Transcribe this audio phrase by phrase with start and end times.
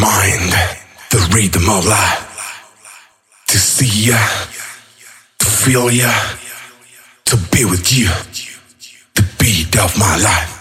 [0.00, 0.52] mind,
[1.10, 2.24] the rhythm of life.
[3.48, 4.18] To see ya,
[5.38, 6.12] to feel ya,
[7.26, 8.08] to be with you.
[9.14, 10.60] The beat of my life.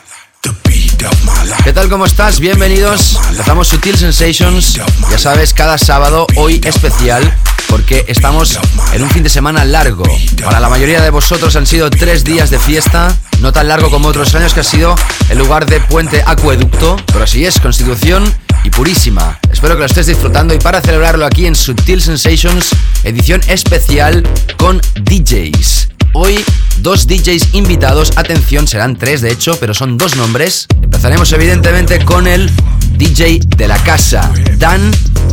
[1.64, 1.90] ¿Qué tal?
[1.90, 2.40] ¿Cómo estás?
[2.40, 3.18] Bienvenidos.
[3.30, 4.80] Empezamos Sutil Sensations.
[5.10, 7.34] Ya sabes, cada sábado, hoy especial,
[7.68, 8.60] porque estamos
[8.94, 10.04] en un fin de semana largo.
[10.44, 14.10] Para la mayoría de vosotros han sido tres días de fiesta, no tan largo como
[14.10, 14.96] otros años que ha sido
[15.30, 18.24] el lugar de Puente Acueducto, pero así es, Constitución
[18.64, 19.40] y purísima.
[19.52, 22.70] Espero que lo estés disfrutando y para celebrarlo aquí en Sutil Sensations,
[23.04, 24.24] edición especial
[24.58, 25.90] con DJs.
[26.14, 26.44] Hoy
[26.82, 30.68] dos DJs invitados, atención, serán tres de hecho, pero son dos nombres.
[30.82, 32.50] Empezaremos evidentemente con el
[33.00, 34.92] DJ de la casa, Dan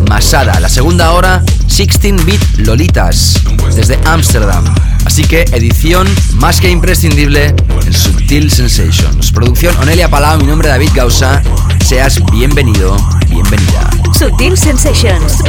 [0.08, 0.60] Masada.
[0.60, 3.40] La segunda hora, 16-bit Lolitas,
[3.74, 4.64] desde Ámsterdam.
[5.04, 9.32] Así que edición más que imprescindible en Subtil Sensations.
[9.32, 11.42] Producción Onelia Palau, mi nombre es David Gausa.
[11.84, 12.96] Seas bienvenido,
[13.28, 13.90] bienvenida.
[14.16, 15.42] Subtil Sensations.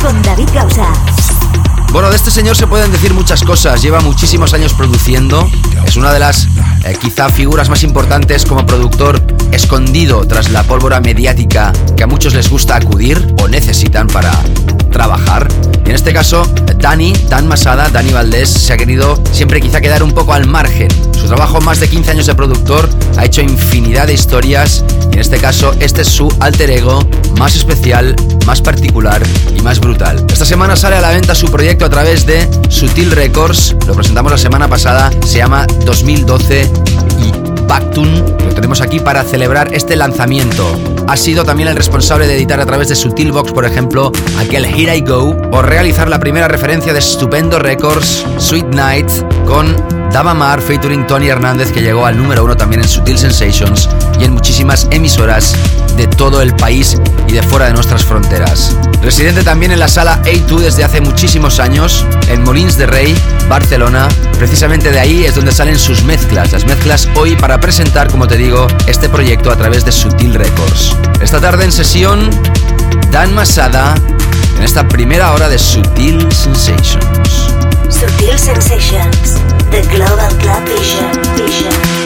[0.00, 0.92] Con David Gausa.
[1.92, 3.82] Bueno, de este señor se pueden decir muchas cosas.
[3.82, 5.46] Lleva muchísimos años produciendo.
[5.84, 6.48] Es una de las
[6.86, 9.20] eh, quizá figuras más importantes como productor
[9.52, 14.32] escondido tras la pólvora mediática que a muchos les gusta acudir o necesitan para
[14.90, 15.48] trabajar.
[15.84, 16.46] Y en este caso,
[16.78, 20.88] Dani, Dan Masada, Dani Valdés, se ha querido siempre quizá quedar un poco al margen.
[21.12, 22.88] Su trabajo, más de 15 años de productor,
[23.18, 27.06] ha hecho infinidad de historias y en este caso este es su alter ego
[27.38, 28.16] más especial,
[28.46, 29.22] más particular
[29.56, 30.24] y más brutal.
[30.32, 34.30] Esta semana sale a la venta su proyecto a través de Sutil Records, lo presentamos
[34.30, 36.70] la semana pasada, se llama 2012
[37.18, 40.78] y Backtune, lo tenemos aquí para celebrar este lanzamiento.
[41.08, 44.96] Ha sido también el responsable de editar a través de Sutilbox, por ejemplo, aquel Here
[44.96, 49.10] I Go, o realizar la primera referencia de Stupendo Records, Sweet Night,
[49.46, 53.88] con Dava Mar featuring Tony Hernández, que llegó al número uno también en Sutil Sensations
[54.20, 55.56] y en muchísimas emisoras
[55.96, 58.76] de todo el país y de fuera de nuestras fronteras.
[59.00, 63.16] Residente también en la sala A2 desde hace muchísimos años, en Molins de Rey,
[63.48, 64.06] Barcelona.
[64.38, 68.36] Precisamente de ahí es donde salen sus mezclas, las mezclas hoy para presentar, como te
[68.36, 70.94] digo, este proyecto a través de Sutil Records.
[71.22, 72.28] Esta tarde en sesión,
[73.10, 73.94] Dan Masada,
[74.58, 77.41] en esta primera hora de Sutil Sensations.
[78.02, 79.34] Sutil Sensations,
[79.70, 81.22] The Global Club Vision.
[81.36, 82.01] Vision.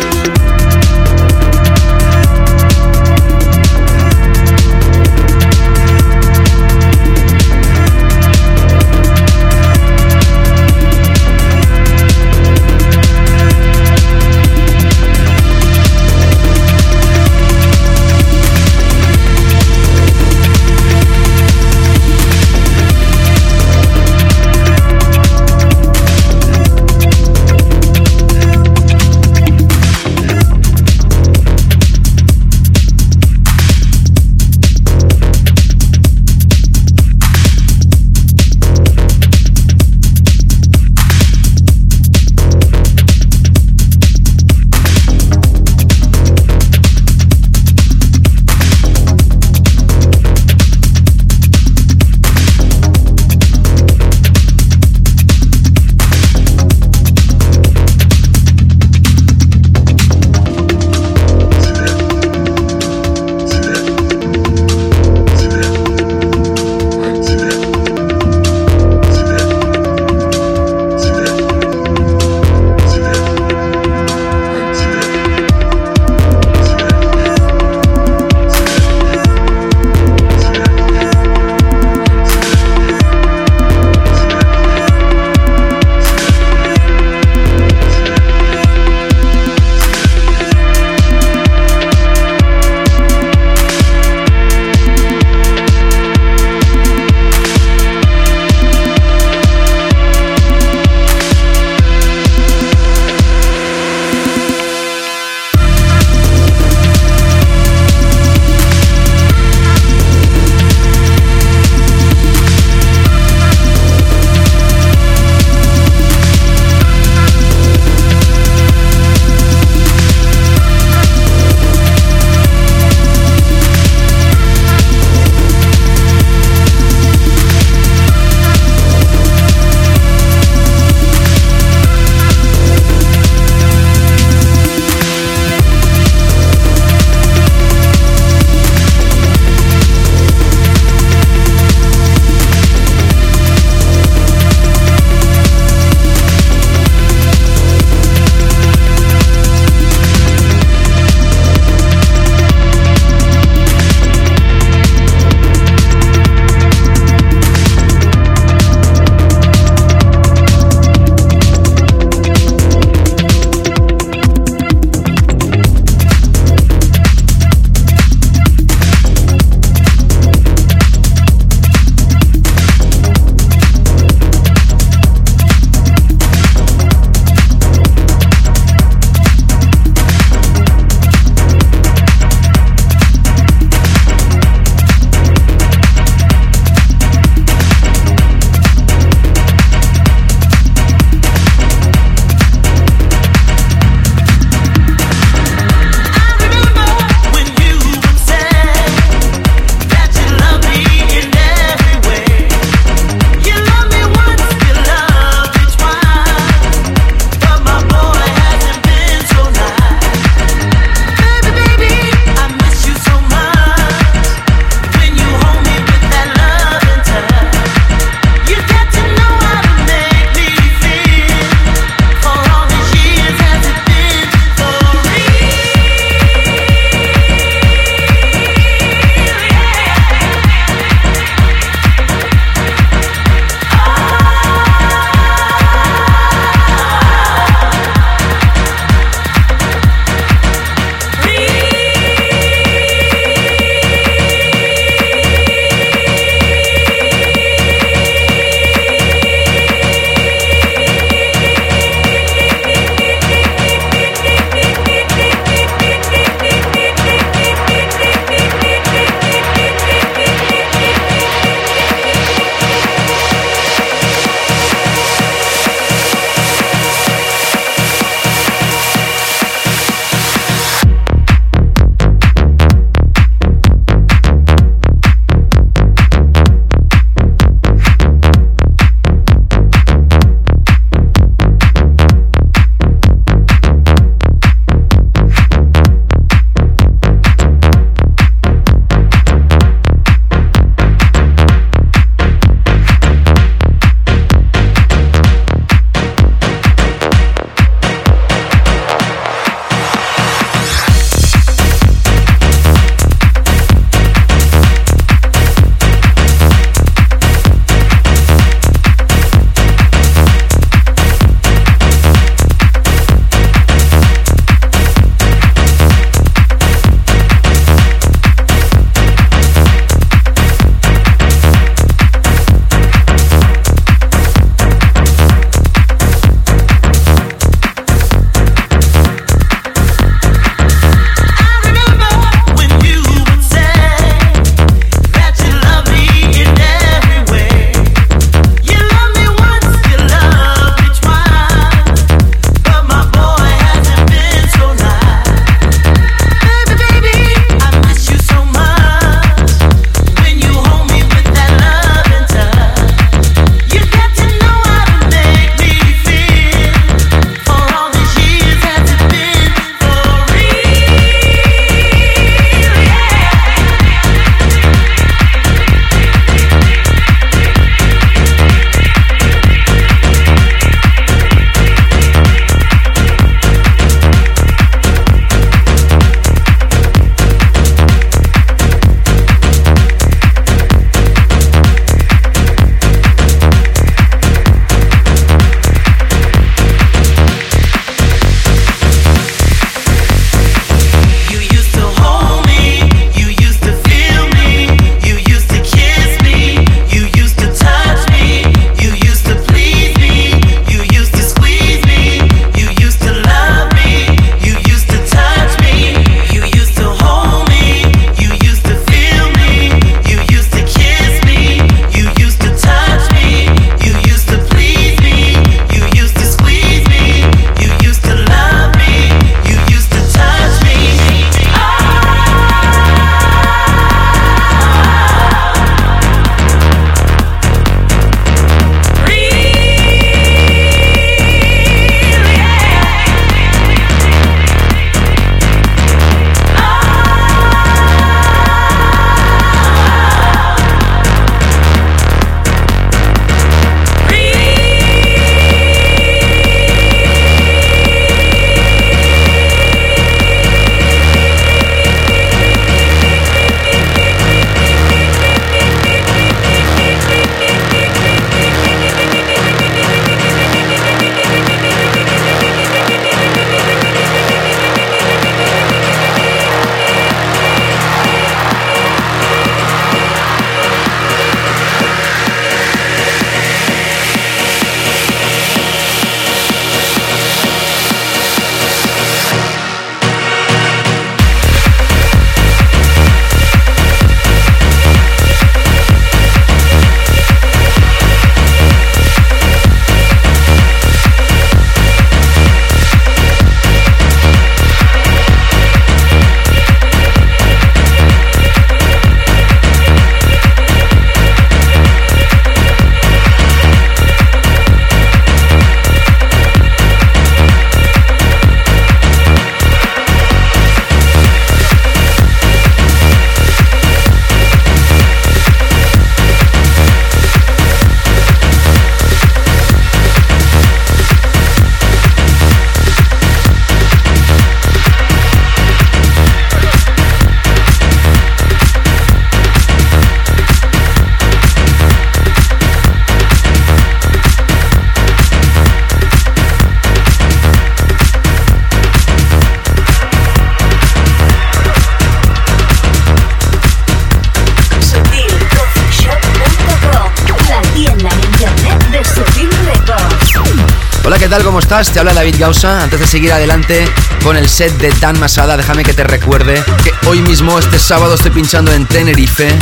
[551.77, 552.83] Te habla David Gausa.
[552.83, 553.87] Antes de seguir adelante
[554.25, 558.14] con el set de Dan Masada, déjame que te recuerde que hoy mismo, este sábado,
[558.14, 559.55] estoy pinchando en Tenerife,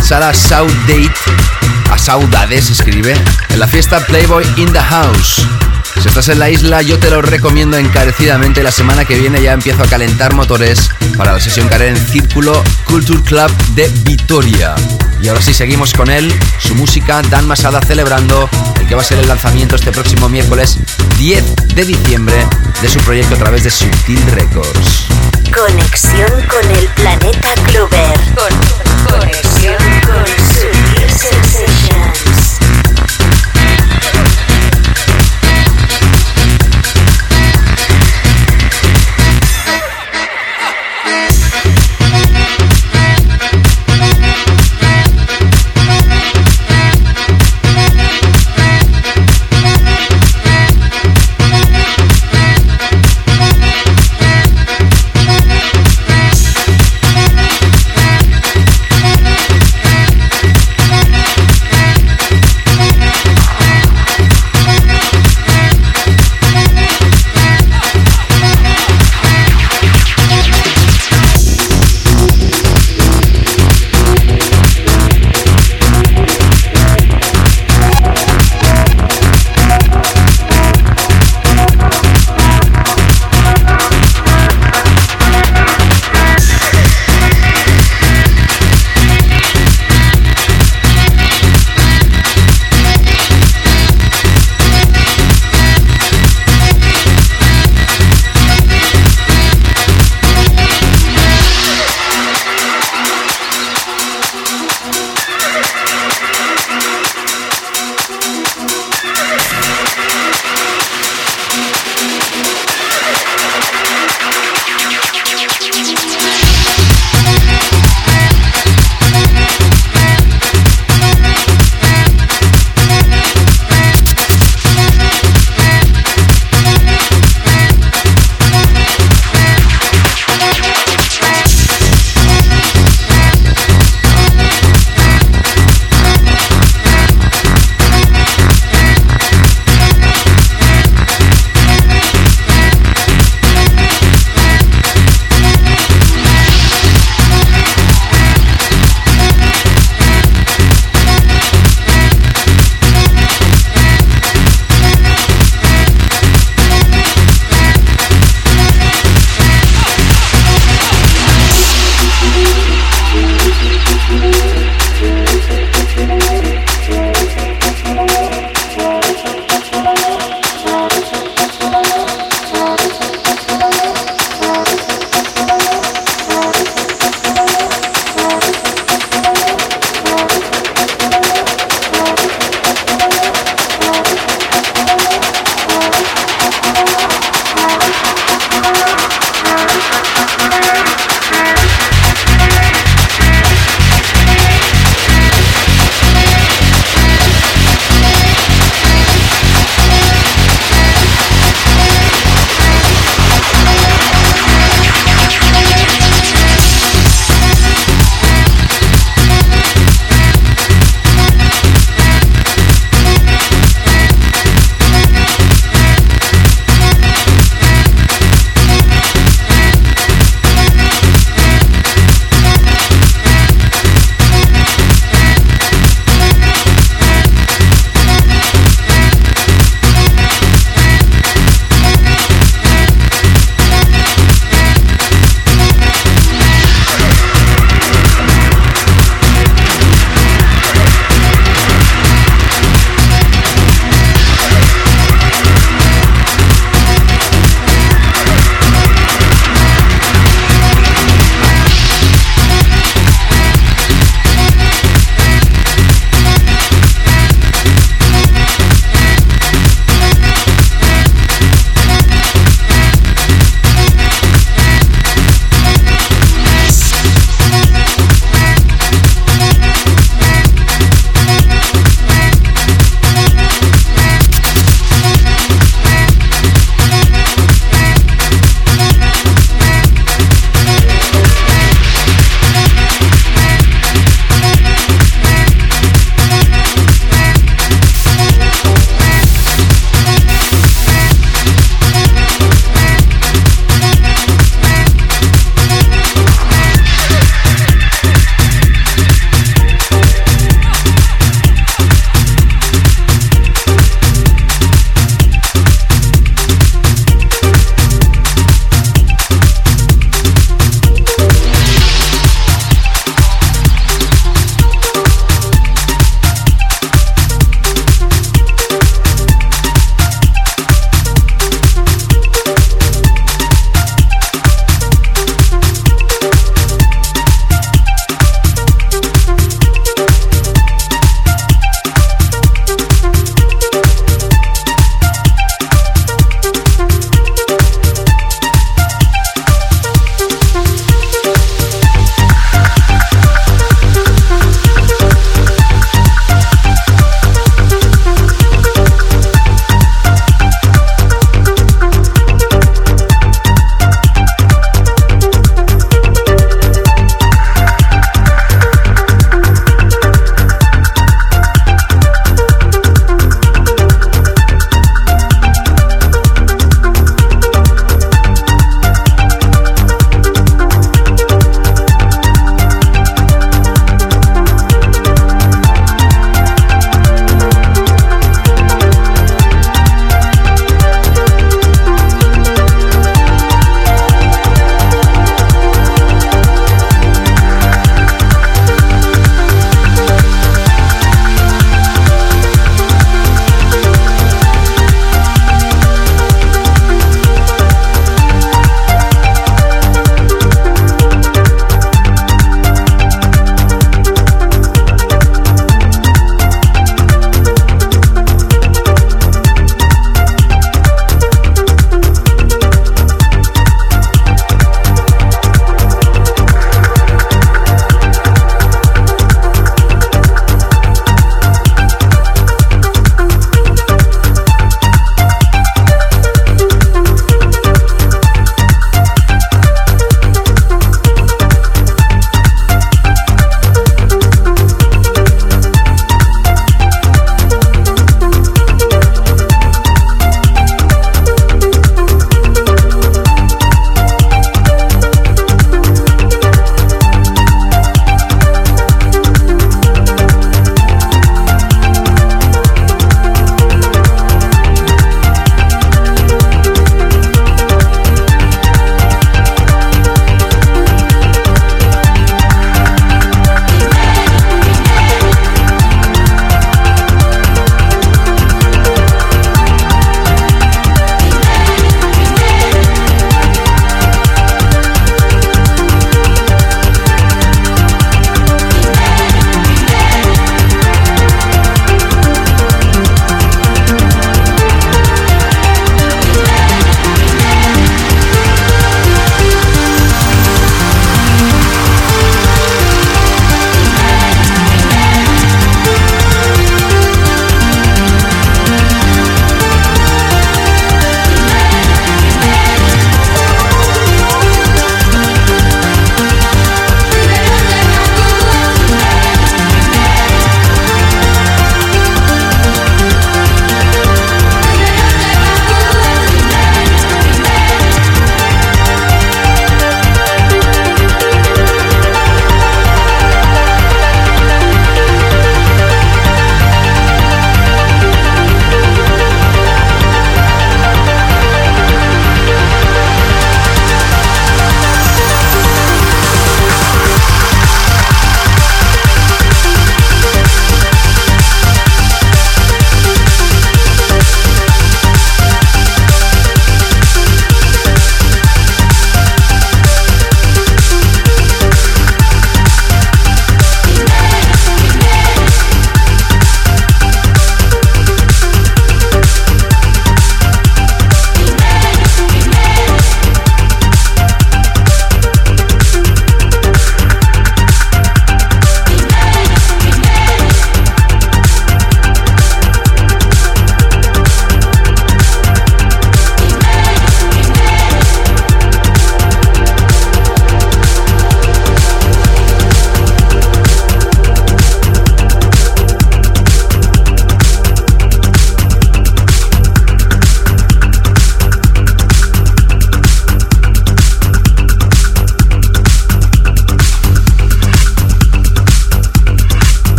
[0.00, 1.10] sala South Date,
[1.90, 3.16] a Saudades escribe,
[3.48, 5.44] en la fiesta Playboy in the House.
[6.00, 8.62] Si estás en la isla, yo te lo recomiendo encarecidamente.
[8.62, 12.62] La semana que viene ya empiezo a calentar motores para la sesión que en Círculo
[12.84, 14.76] Culture Club de Vitoria.
[15.20, 18.48] Y ahora sí seguimos con él, su música Dan Masada celebrando
[18.80, 20.78] el que va a ser el lanzamiento este próximo miércoles
[21.26, 22.36] 10 de diciembre
[22.80, 25.06] de su proyecto a través de Subtil Records.
[25.52, 28.14] Conexión con el planeta Clover.
[29.10, 29.74] conexión
[30.05, 30.05] con Subtil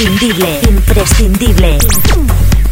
[0.00, 1.78] imprescindible, imprescindible.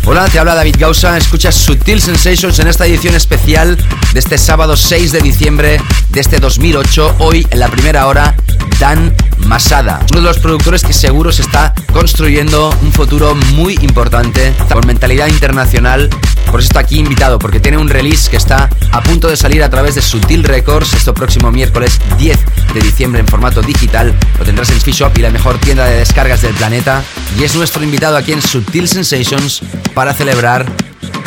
[0.07, 1.19] Hola, te habla David Gausa.
[1.19, 3.77] Escuchas Sutil Sensations en esta edición especial
[4.15, 7.17] de este sábado 6 de diciembre de este 2008.
[7.19, 8.35] Hoy, en la primera hora,
[8.81, 14.55] Dan Masada, uno de los productores que seguro se está construyendo un futuro muy importante
[14.73, 16.09] con mentalidad internacional.
[16.51, 19.63] Por eso está aquí invitado, porque tiene un release que está a punto de salir
[19.63, 22.39] a través de Sutil Records este próximo miércoles 10
[22.75, 24.15] de diciembre en formato digital.
[24.39, 27.03] Lo tendrás en Fish y la mejor tienda de descargas del planeta.
[27.39, 29.61] Y es nuestro invitado aquí en Sutil Sensations
[29.95, 30.67] para celebrar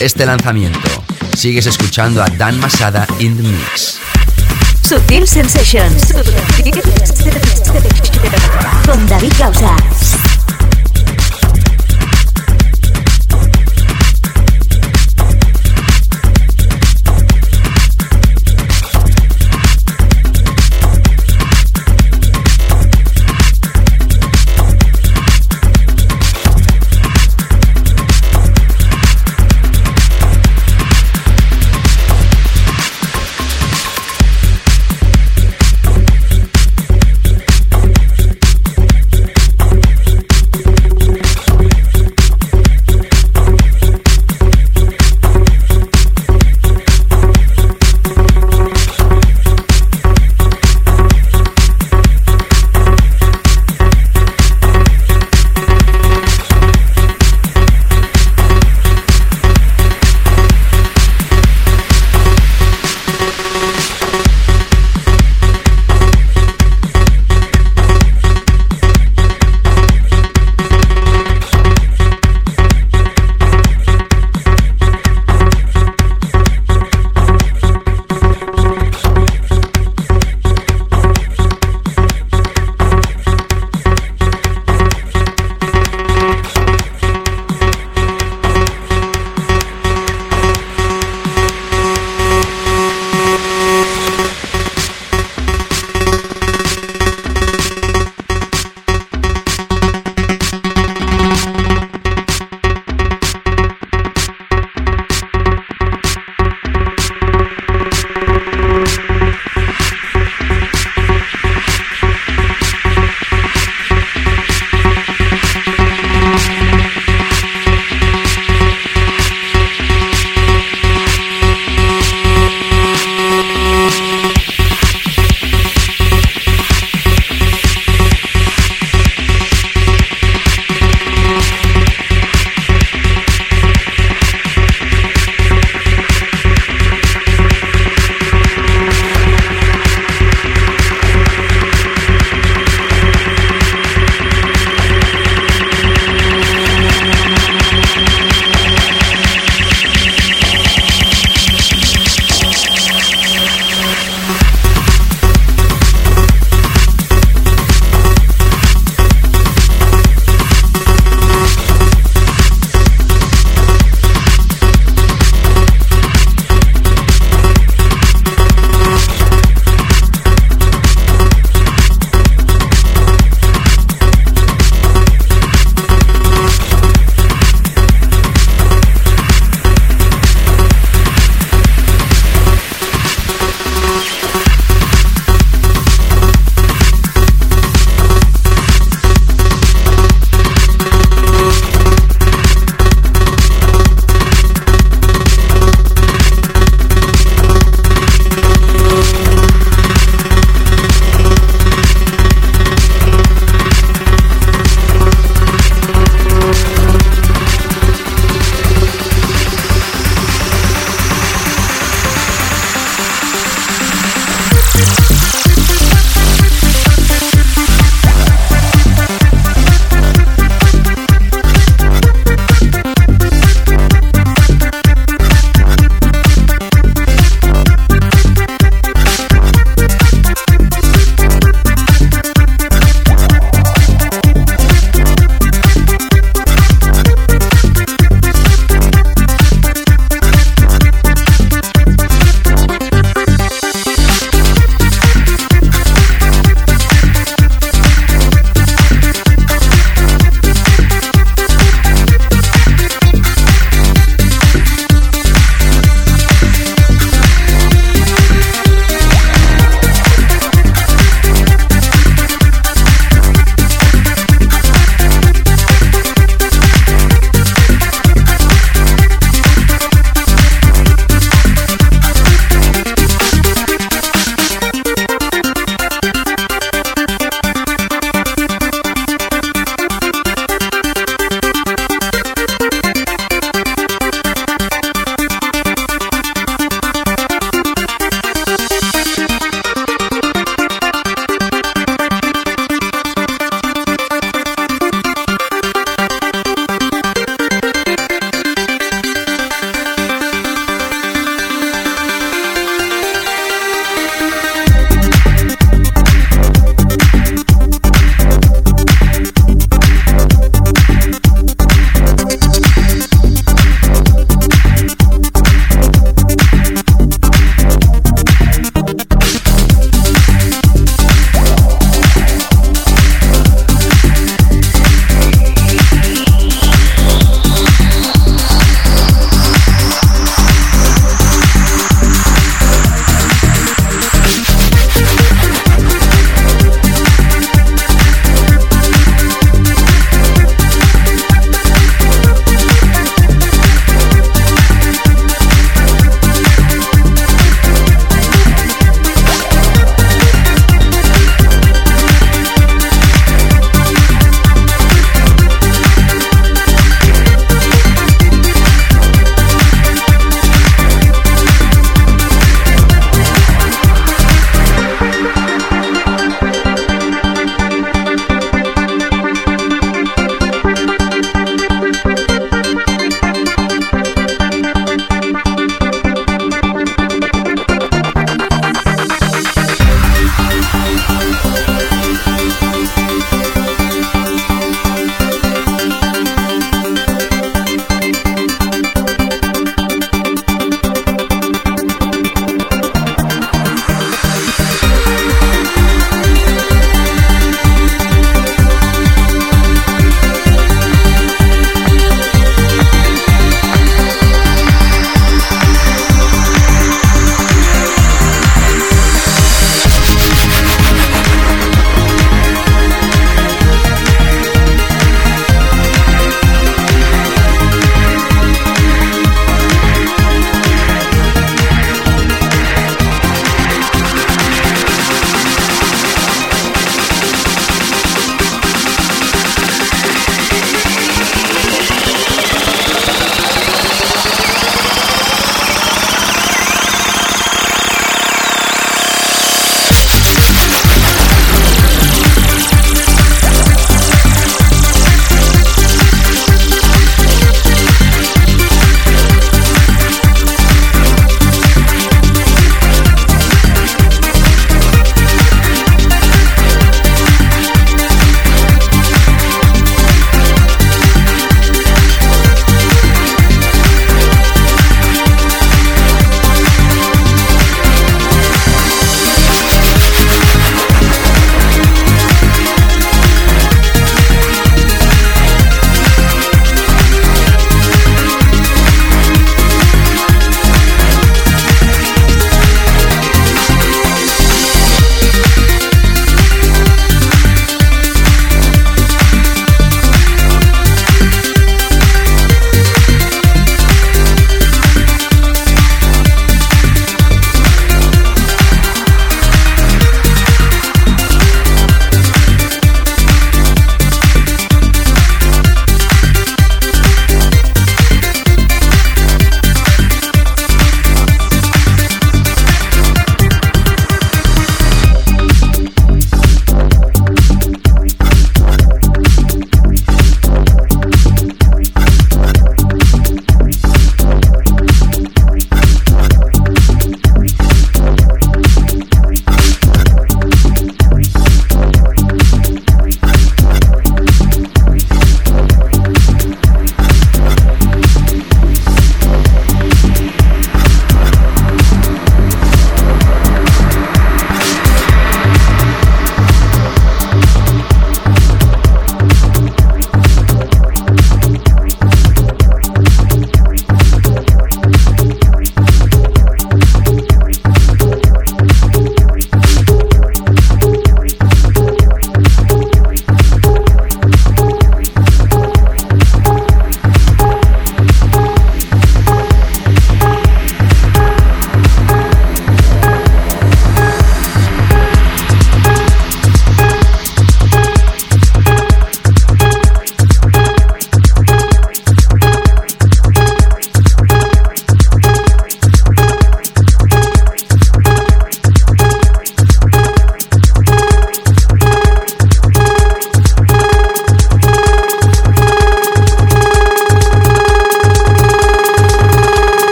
[0.00, 0.90] este lanzamiento.
[1.36, 3.98] Sigues escuchando a Dan Masada in the Mix.
[4.86, 6.12] Sutil Sensations.
[8.86, 9.76] Con David Causa.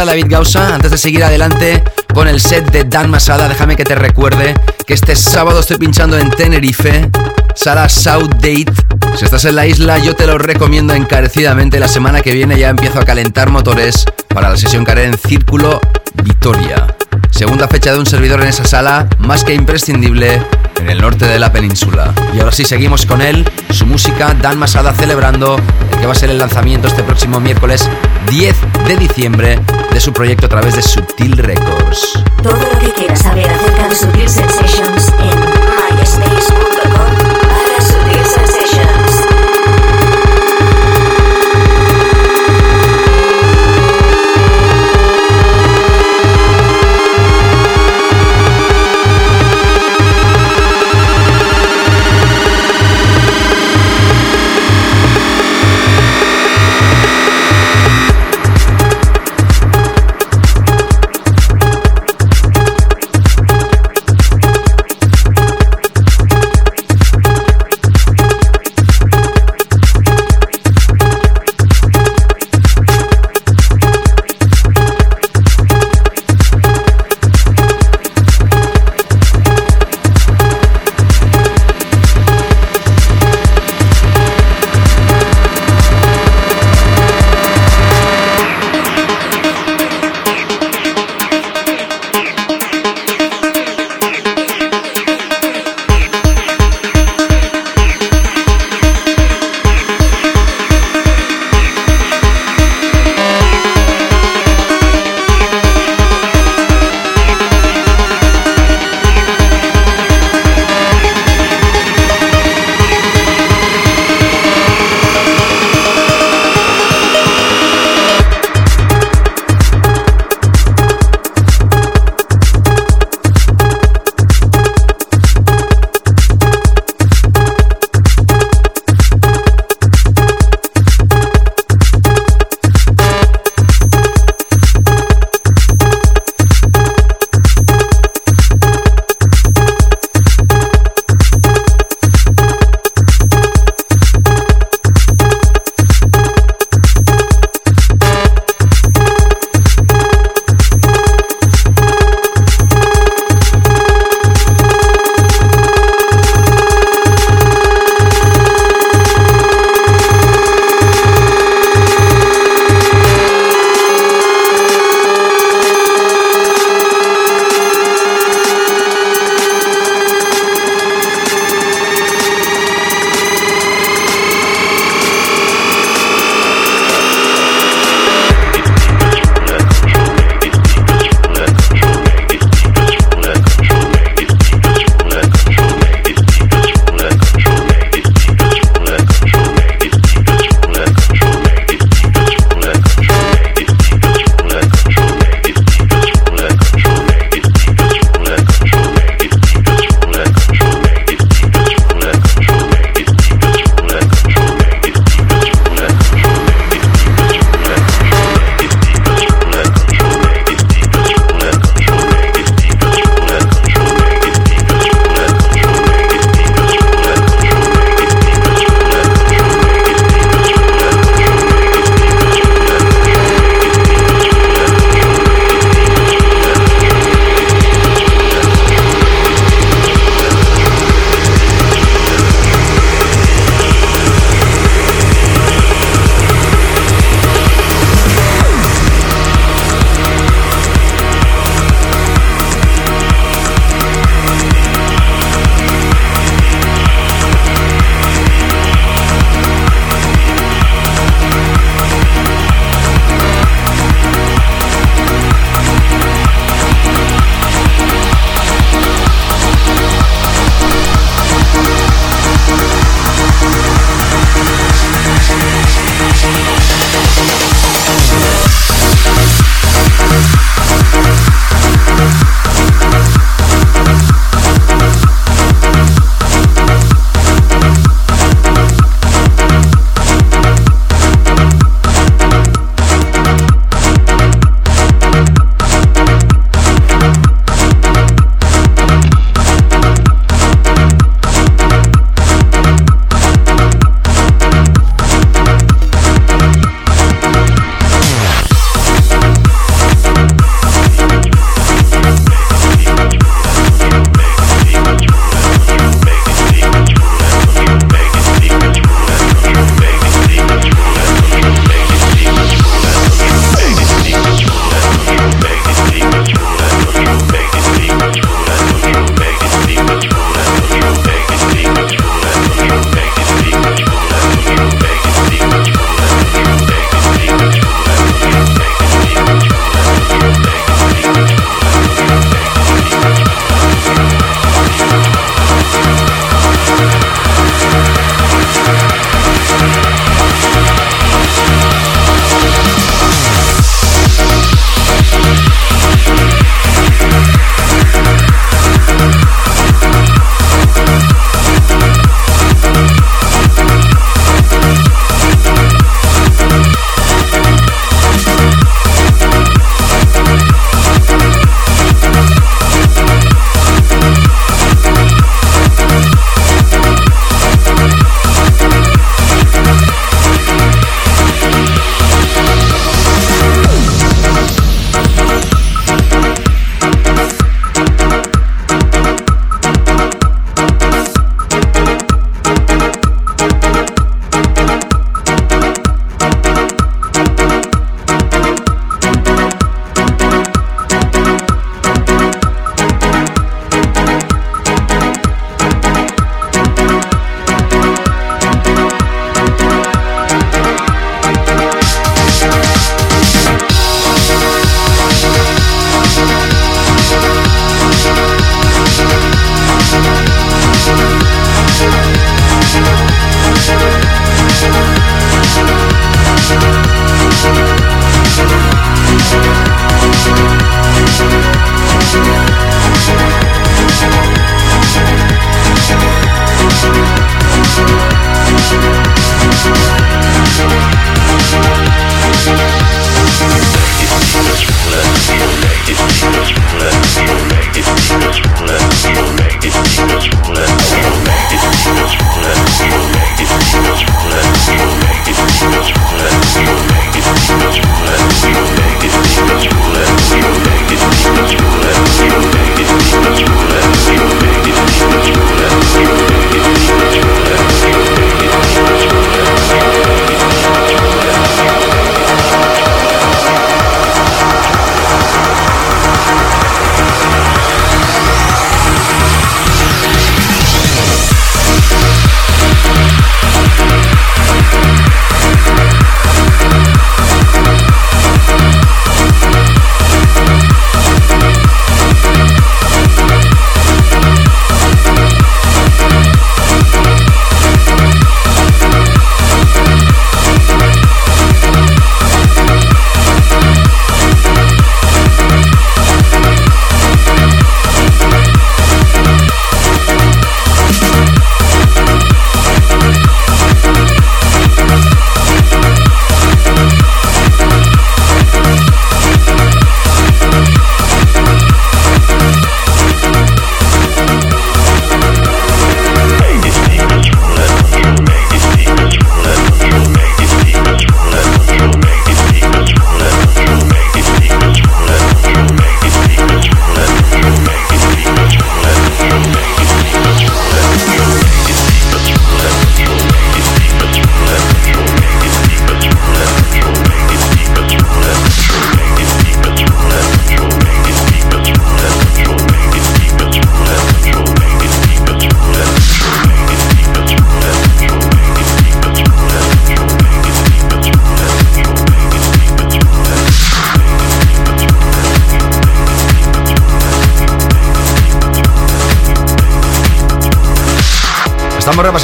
[0.00, 0.74] Habla David Gausa.
[0.74, 1.82] Antes de seguir adelante
[2.14, 4.54] con el set de Dan Masada, déjame que te recuerde
[4.86, 7.10] que este sábado estoy pinchando en Tenerife,
[7.54, 8.72] sala South Date.
[9.16, 11.80] Si estás en la isla, yo te lo recomiendo encarecidamente.
[11.80, 15.80] La semana que viene ya empiezo a calentar motores para la sesión que en Círculo
[16.22, 16.86] Vitoria.
[17.30, 20.40] Segunda fecha de un servidor en esa sala, más que imprescindible,
[20.80, 22.12] en el norte de la península.
[22.34, 25.56] Y ahora sí seguimos con él, su música, Dan Masada celebrando
[25.92, 27.88] el que va a ser el lanzamiento este próximo miércoles
[28.30, 29.58] 10 de diciembre
[29.98, 32.22] de su proyecto a través de Subtil Records.
[32.40, 34.97] Todo lo que quieras saber acerca de Subtil Sensations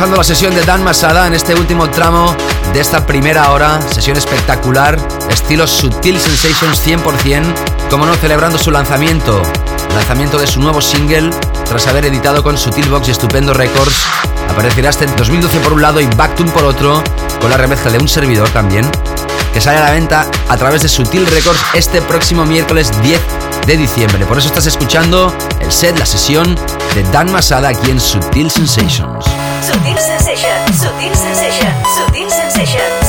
[0.05, 2.37] repasando la sesión de Dan Masada en este último tramo
[2.75, 3.81] de esta primera hora.
[3.81, 4.99] Sesión espectacular,
[5.31, 7.43] estilo Sutil Sensations 100%,
[7.89, 9.41] como no, celebrando su lanzamiento.
[9.95, 11.31] Lanzamiento de su nuevo single,
[11.65, 14.05] tras haber editado con Sutil Box y Estupendo Records.
[14.51, 17.03] Aparecerá este en 2012 por un lado y Backtune por otro,
[17.41, 18.87] con la remezcla de un servidor también,
[19.55, 23.21] que sale a la venta a través de Sutil Records este próximo miércoles 10
[23.67, 24.27] de diciembre.
[24.27, 26.57] Por eso estás escuchando el set, la sesión
[26.95, 29.14] de Dan Masada aquí en Sutil Sensations.
[30.73, 33.04] Sutil Sensations, Sutil Sensations, Sutil Sensations.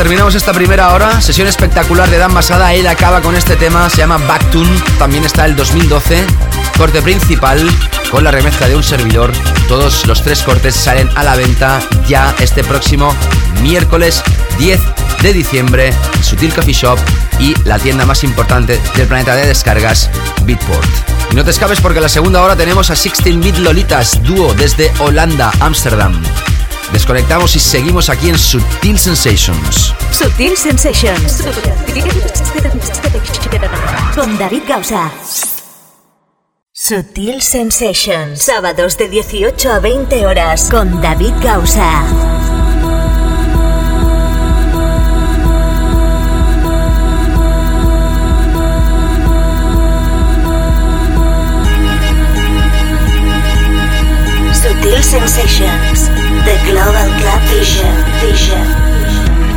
[0.00, 1.20] Terminamos esta primera hora.
[1.20, 2.72] Sesión espectacular de Dan Masada.
[2.72, 4.80] Él acaba con este tema, se llama Backtune.
[4.98, 6.24] También está el 2012.
[6.78, 7.70] Corte principal
[8.10, 9.30] con la remezcla de un servidor.
[9.68, 13.14] Todos los tres cortes salen a la venta ya este próximo
[13.62, 14.22] miércoles
[14.58, 14.80] 10
[15.20, 15.92] de diciembre.
[16.22, 16.98] Sutil Coffee Shop
[17.38, 20.08] y la tienda más importante del planeta de descargas,
[20.44, 20.88] Bitport.
[21.30, 25.52] Y no te escapes porque la segunda hora tenemos a 16-Bit Lolitas, dúo desde Holanda,
[25.60, 26.22] Ámsterdam.
[26.92, 29.94] Desconectamos y seguimos aquí en Sutil Sensations.
[30.10, 31.42] Sutil Sensations.
[34.14, 35.12] Con David Gausa.
[36.72, 38.42] Sutil Sensations.
[38.42, 42.04] Sábados de 18 a 20 horas con David Gausa.
[55.02, 56.19] Sensations.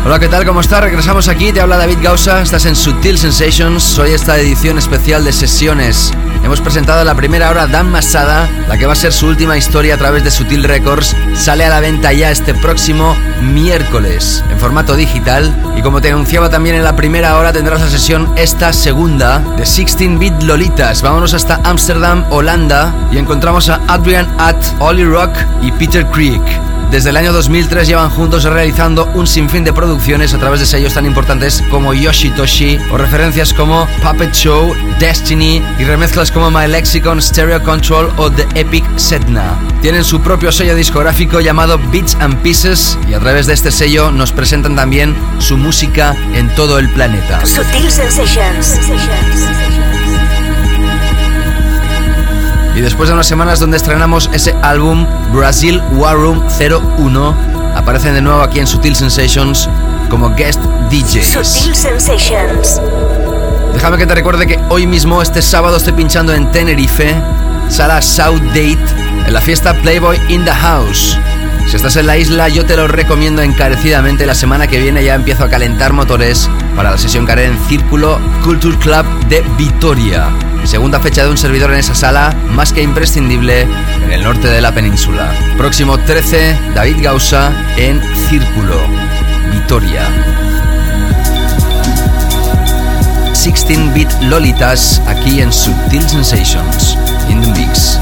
[0.05, 0.45] Hola, ¿qué tal?
[0.45, 0.81] ¿Cómo estás?
[0.81, 5.31] Regresamos aquí, te habla David Gausa, estás en Sutil Sensations, hoy esta edición especial de
[5.31, 6.11] sesiones.
[6.43, 9.95] Hemos presentado la primera hora Dan Masada, la que va a ser su última historia
[9.95, 14.97] a través de Sutil Records, sale a la venta ya este próximo miércoles en formato
[14.97, 19.39] digital y como te anunciaba también en la primera hora tendrás la sesión esta segunda
[19.39, 21.01] de 16-bit Lolitas.
[21.01, 26.41] Vámonos hasta Ámsterdam, Holanda y encontramos a Adrian At, Ollie Rock y Peter Creek.
[26.91, 30.93] Desde el año 2003 llevan juntos realizando un sinfín de producciones a través de sellos
[30.93, 37.21] tan importantes como Yoshitoshi o referencias como Puppet Show, Destiny y remezclas como My Lexicon,
[37.21, 39.57] Stereo Control o The Epic Setna.
[39.81, 44.11] Tienen su propio sello discográfico llamado Beats and Pieces y a través de este sello
[44.11, 47.45] nos presentan también su música en todo el planeta.
[47.45, 48.79] Sutil Sensations.
[52.75, 57.35] Y después de unas semanas donde estrenamos ese álbum Brazil War Room 01,
[57.75, 59.69] aparecen de nuevo aquí en Sutil Sensations
[60.09, 60.59] como guest
[60.89, 61.47] DJs.
[61.47, 62.81] Sutil Sensations.
[63.73, 67.15] Déjame que te recuerde que hoy mismo, este sábado, estoy pinchando en Tenerife,
[67.69, 68.85] sala South Date,
[69.25, 71.17] en la fiesta Playboy in the House.
[71.67, 74.25] Si estás en la isla, yo te lo recomiendo encarecidamente.
[74.25, 77.57] La semana que viene ya empiezo a calentar motores para la sesión que haré en
[77.67, 80.29] Círculo Culture Club de Vitoria.
[80.65, 84.61] Segunda fecha de un servidor en esa sala, más que imprescindible, en el norte de
[84.61, 85.31] la península.
[85.57, 88.75] Próximo 13, David Gausa en Círculo,
[89.51, 90.01] Vitoria.
[93.33, 96.97] 16-bit Lolitas aquí en Subtil Sensations,
[97.29, 97.99] in the mix.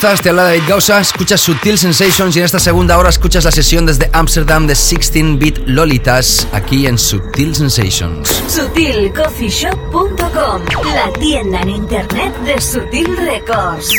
[0.00, 0.22] Estás?
[0.22, 3.84] Te habla David Gausa, escuchas Sutil Sensations y en esta segunda hora escuchas la sesión
[3.84, 8.26] desde Amsterdam de 16-bit Lolitas aquí en Sutil Sensations.
[8.48, 10.62] SutilCoffeeShop.com,
[10.94, 13.90] la tienda en internet de Sutil Records.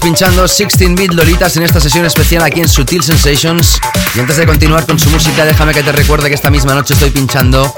[0.00, 3.78] Pinchando 16-bit Lolitas en esta sesión especial aquí en Sutil Sensations.
[4.14, 6.94] Y antes de continuar con su música, déjame que te recuerde que esta misma noche
[6.94, 7.72] estoy pinchando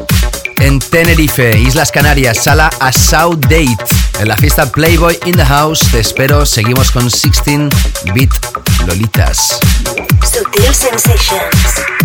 [0.59, 3.77] en Tenerife, Islas Canarias, sala a South Date.
[4.21, 6.47] En la fiesta Playboy in the House, te espero.
[6.47, 8.31] Seguimos con 16-bit
[8.87, 9.59] Lolitas.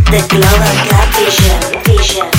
[0.09, 2.30] The Global.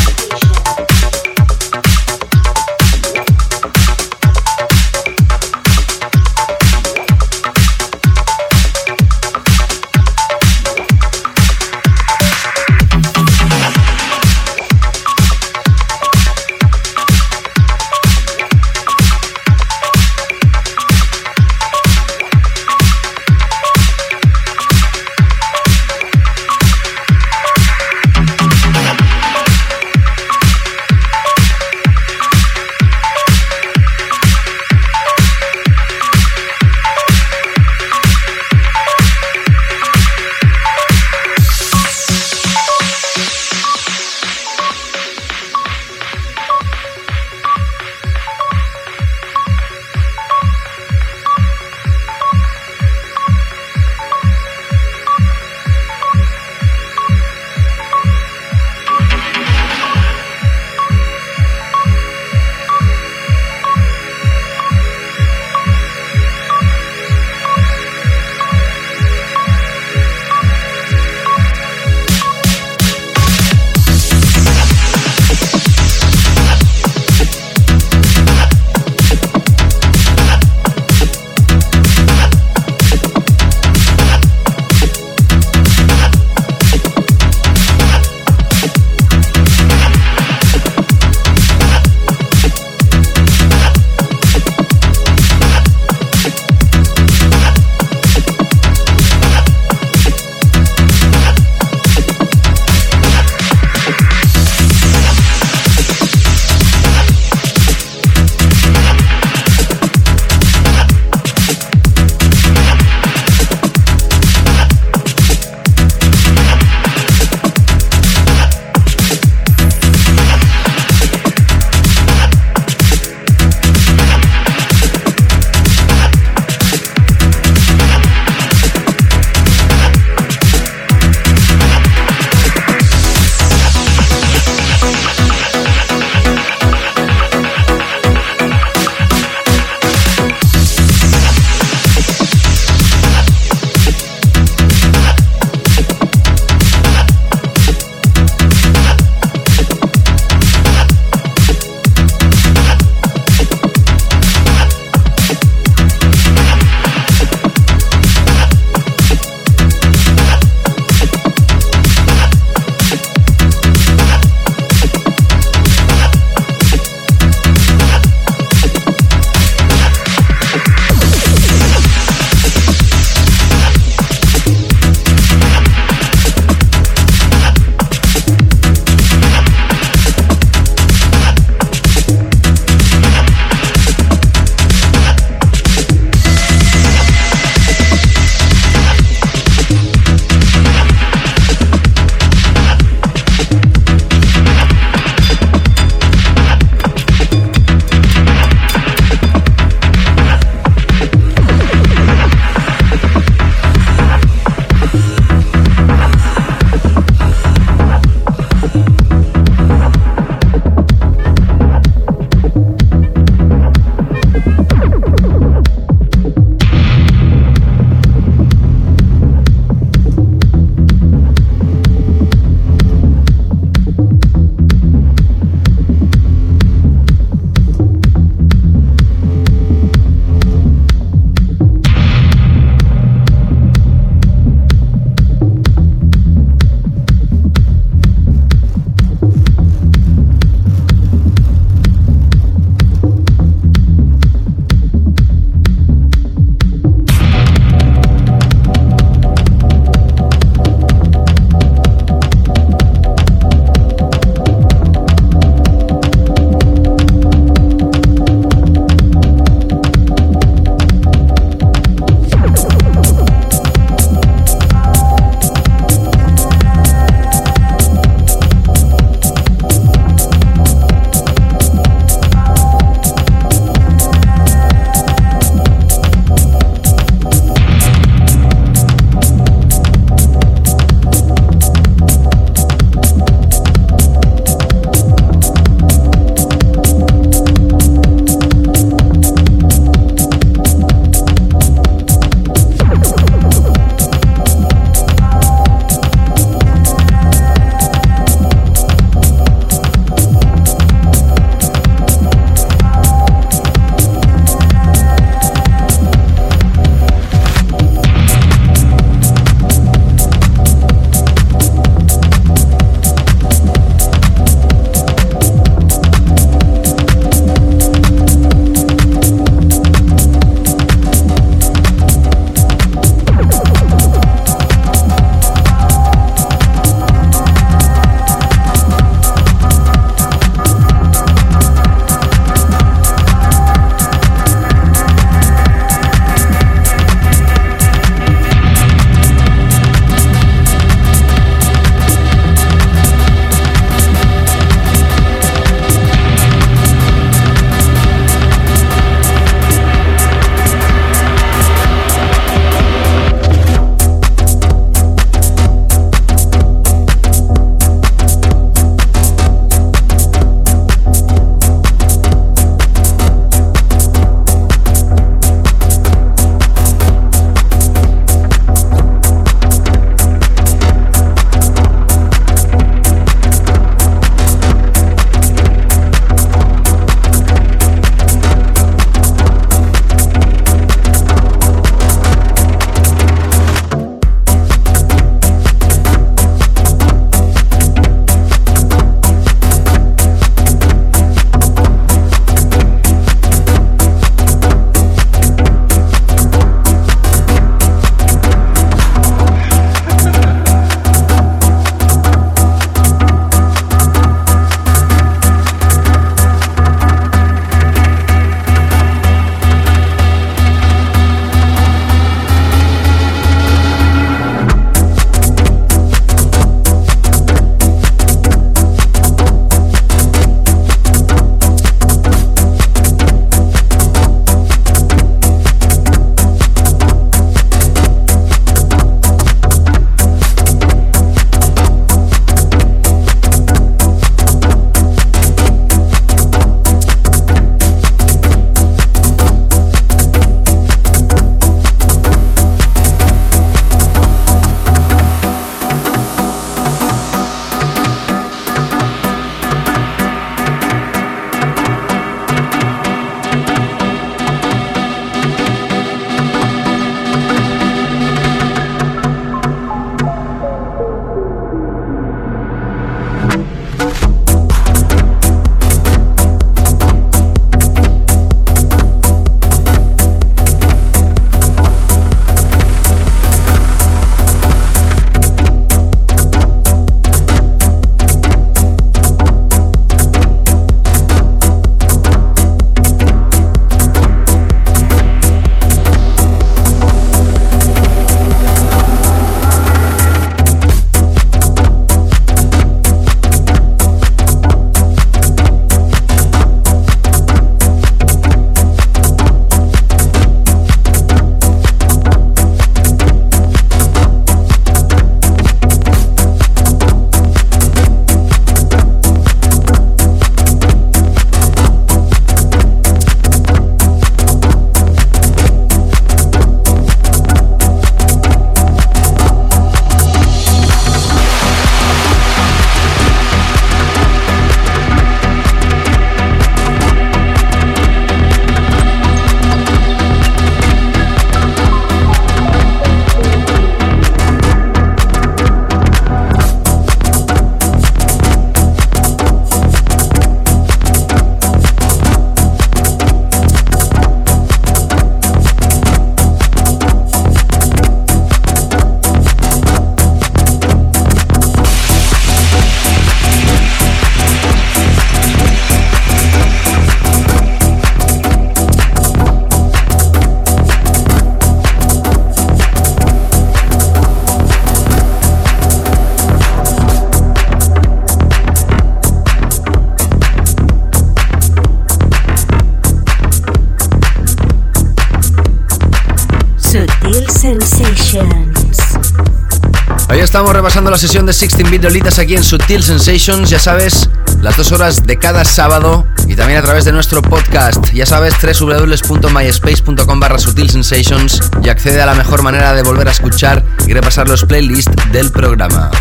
[580.63, 583.69] Estamos repasando la sesión de 16 bit Lolitas aquí en Sutil Sensations.
[583.69, 584.31] Ya sabes,
[584.61, 588.13] las dos horas de cada sábado y también a través de nuestro podcast.
[588.13, 593.33] Ya sabes, www.myspace.com barra Sutil Sensations y accede a la mejor manera de volver a
[593.33, 596.13] escuchar y repasar los playlists del programa.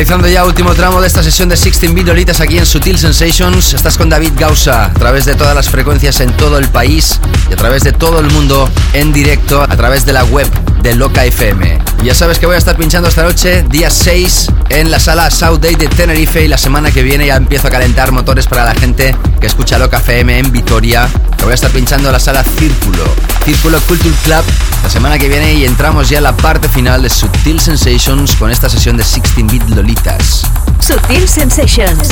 [0.00, 3.74] Finalizando ya último tramo de esta sesión de 16 Bit aquí en Sutil Sensations.
[3.74, 7.20] Estás con David Gausa a través de todas las frecuencias en todo el país
[7.50, 10.48] y a través de todo el mundo en directo a través de la web
[10.80, 11.78] de Loca FM.
[12.02, 15.60] Ya sabes que voy a estar pinchando esta noche, día 6, en la sala South
[15.60, 18.74] Day de Tenerife y la semana que viene ya empiezo a calentar motores para la
[18.74, 21.10] gente que escucha Loca FM en Vitoria.
[21.42, 23.04] Voy a estar pinchando en la sala Círculo,
[23.44, 24.44] Círculo Culture Club
[24.82, 28.50] la semana que viene y entramos ya a la parte final de Sutil Sensations con
[28.50, 30.46] esta sesión de 16-bit Lolitas.
[30.80, 32.08] Sutil Sensations.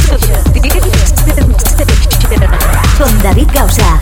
[2.99, 4.01] Con David Gausa.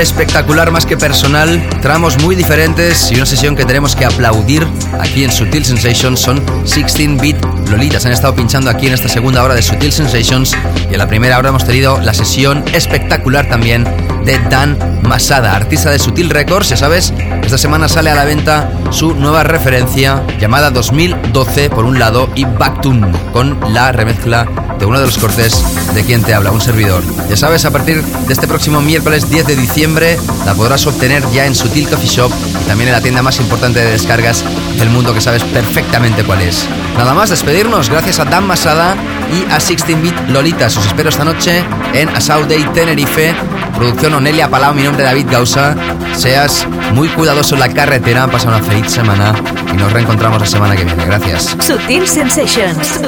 [0.00, 4.66] Espectacular, más que personal, tramos muy diferentes y una sesión que tenemos que aplaudir
[5.00, 7.36] aquí en Sutil Sensations son 16-bit
[7.70, 8.04] Lolitas.
[8.06, 10.56] Han estado pinchando aquí en esta segunda hora de Sutil Sensations
[10.90, 13.84] y en la primera hora hemos tenido la sesión espectacular también
[14.24, 16.68] de Dan Masada, artista de Sutil Records.
[16.68, 17.12] Ya sabes,
[17.42, 22.44] esta semana sale a la venta su nueva referencia llamada 2012 por un lado y
[22.44, 24.46] Backtune con la remezcla
[24.78, 27.02] de uno de los cortes de quien te habla, un servidor.
[27.30, 31.46] Ya sabes, a partir de este próximo miércoles 10 de diciembre la podrás obtener ya
[31.46, 32.30] en Sutil Coffee Shop
[32.62, 34.44] y también en la tienda más importante de descargas
[34.78, 36.66] del mundo que sabes perfectamente cuál es.
[36.98, 38.94] Nada más, despedirnos gracias a Dan Masada
[39.32, 40.66] y a 16-Bit Lolita.
[40.66, 41.64] Os espero esta noche
[41.94, 43.34] en Asau Day Tenerife.
[43.74, 45.74] Producción Onelia Palau, mi nombre es David Gausa.
[46.14, 49.34] Seas muy cuidadoso en la carretera, pasa una feliz semana
[49.72, 51.06] y nos reencontramos la semana que viene.
[51.06, 51.56] Gracias.
[51.60, 53.00] Sutil Sensations.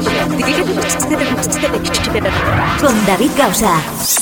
[2.80, 4.17] Con David Gausa.